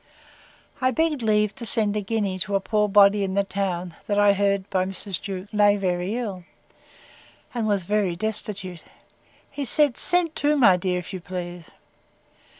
I 0.81 0.89
begged 0.89 1.21
leave 1.21 1.53
to 1.53 1.63
send 1.63 1.95
a 1.95 2.01
guinea 2.01 2.39
to 2.39 2.55
a 2.55 2.59
poor 2.59 2.89
body 2.89 3.23
in 3.23 3.35
the 3.35 3.43
town, 3.43 3.93
that 4.07 4.17
I 4.17 4.33
heard, 4.33 4.67
by 4.71 4.83
Mrs. 4.83 5.21
Jewkes, 5.21 5.53
lay 5.53 5.77
very 5.77 6.17
ill, 6.17 6.43
and 7.53 7.67
was 7.67 7.83
very 7.83 8.15
destitute. 8.15 8.83
He 9.51 9.63
said, 9.63 9.97
Send 9.97 10.35
two, 10.35 10.57
my 10.57 10.75
dear, 10.75 10.97
if 10.97 11.13
you 11.13 11.19
please. 11.21 11.69